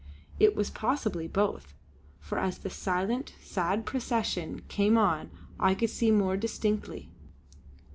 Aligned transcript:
It 0.39 0.55
was 0.55 0.71
possibly 0.71 1.27
both, 1.27 1.75
for 2.19 2.39
as 2.39 2.57
the 2.57 2.71
silent, 2.71 3.35
sad 3.39 3.85
procession 3.85 4.61
came 4.67 4.97
on 4.97 5.29
I 5.59 5.75
could 5.75 5.91
see 5.91 6.09
more 6.09 6.37
distinctly. 6.37 7.11